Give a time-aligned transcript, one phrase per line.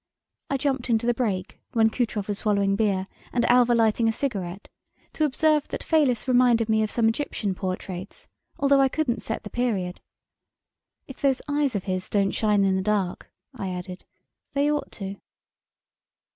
[0.49, 4.67] I jumped into the break when Kutrov was swallowing beer and Alva lighting a cigaret
[5.13, 8.27] to observe that Fayliss reminded me of some Egyptian portraits
[8.57, 10.01] although I couldn't set the period.
[11.07, 14.03] "If those eyes of his don't shine in the dark," I added,
[14.55, 15.17] "they ought to."